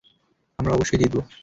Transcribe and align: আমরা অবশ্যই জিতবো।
আমরা 0.59 0.71
অবশ্যই 0.73 0.99
জিতবো। 1.01 1.21